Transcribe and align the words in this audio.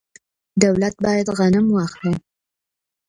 دولت 0.63 0.95
باید 1.05 1.27
غنم 1.37 1.65
واخلي. 1.71 2.13